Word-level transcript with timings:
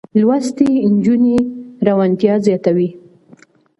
لوستې 0.19 0.69
نجونې 0.93 1.37
روڼتيا 1.85 2.33
زياتوي. 2.45 2.89